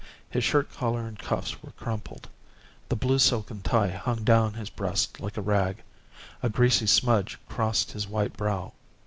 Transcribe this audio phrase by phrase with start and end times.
[0.31, 2.27] His shirt collar and cuffs were crumpled;
[2.89, 5.83] the blue silken tie hung down his breast like a rag;
[6.41, 8.73] a greasy smudge crossed his white brow.